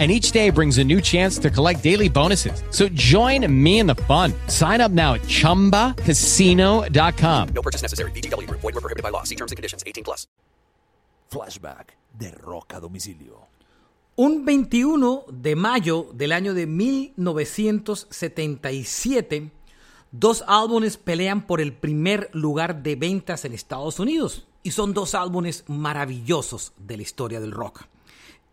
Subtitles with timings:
[0.00, 2.64] and each day brings a new chance to collect daily bonuses.
[2.70, 4.32] So join me in the fun.
[4.48, 7.48] Sign up now at ChumbaCasino.com.
[7.54, 8.10] No purchase necessary.
[8.10, 8.50] BGW.
[8.50, 9.22] Void were prohibited by law.
[9.22, 9.84] See terms and conditions.
[9.86, 10.26] 18 plus.
[11.30, 13.54] Flashback de Roca Domicilio.
[14.16, 19.50] Un 21 de mayo del año de 1977,
[20.12, 24.46] dos álbumes pelean por el primer lugar de ventas en Estados Unidos.
[24.62, 27.86] Y son dos álbumes maravillosos de la historia del rock.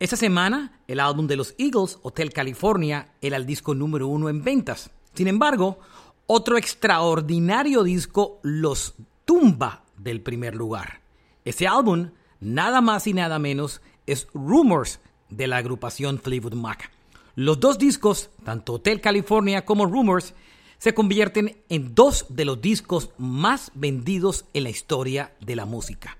[0.00, 4.42] Esa semana, el álbum de los Eagles, Hotel California, era el disco número uno en
[4.42, 4.90] ventas.
[5.12, 5.78] Sin embargo,
[6.26, 8.94] otro extraordinario disco los
[9.26, 11.02] tumba del primer lugar.
[11.44, 16.90] Ese álbum, nada más y nada menos, es Rumors de la agrupación Fleetwood Mac.
[17.34, 20.32] Los dos discos, tanto Hotel California como Rumors,
[20.78, 26.16] se convierten en dos de los discos más vendidos en la historia de la música.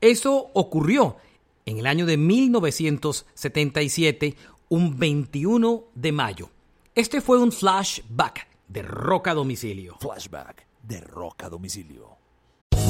[0.00, 1.16] Eso ocurrió
[1.66, 4.36] en el año de 1977,
[4.68, 6.50] un 21 de mayo.
[6.94, 9.96] Este fue un flashback de Roca Domicilio.
[10.00, 12.18] Flashback de Roca Domicilio.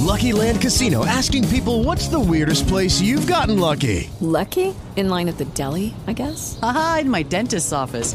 [0.04, 4.10] Lucky Land Casino asking people what's the weirdest place you've gotten lucky?
[4.20, 4.74] Lucky?
[4.96, 6.58] In line at the deli, I guess?
[6.62, 8.14] Aha, in my dentist's office.